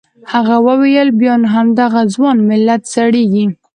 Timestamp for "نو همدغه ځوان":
1.41-2.37